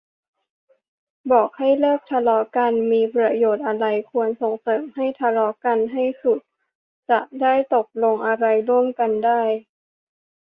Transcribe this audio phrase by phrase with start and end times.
[1.31, 6.39] บอกให้เลิกทะเลาะกัน มีประโยชน์อะไร ควรส่งเสริมให้ทะเลาะกันให้สุด
[7.09, 9.41] จะได้ตกลงอะไรร่วมกันได้